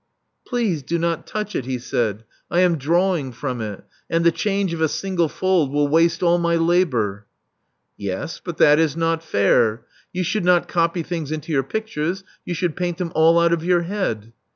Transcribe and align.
Please 0.47 0.81
do 0.81 0.97
not 0.97 1.27
touch 1.27 1.55
it," 1.55 1.65
he 1.65 1.77
said. 1.77 2.23
I 2.49 2.61
am 2.61 2.79
drawing 2.79 3.31
from 3.31 3.61
it; 3.61 3.83
and 4.09 4.25
the 4.25 4.31
change 4.31 4.73
of 4.73 4.81
a 4.81 4.87
single 4.87 5.29
fold 5.29 5.71
will 5.71 5.87
waste 5.87 6.23
all 6.23 6.39
my 6.39 6.55
labor." 6.55 7.27
Yes; 7.97 8.41
but 8.43 8.57
that 8.57 8.79
is 8.79 8.97
not 8.97 9.21
fair. 9.23 9.85
You 10.11 10.23
should 10.23 10.43
not 10.43 10.67
copy 10.67 11.03
things 11.03 11.31
into 11.31 11.51
your 11.51 11.61
pictures: 11.61 12.23
you 12.43 12.55
should 12.55 12.75
paint 12.75 12.97
them 12.97 13.11
all 13.13 13.37
out 13.37 13.53
of 13.53 13.63
your 13.63 13.83
head." 13.83 14.33